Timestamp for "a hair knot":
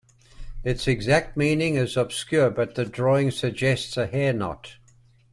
3.97-4.77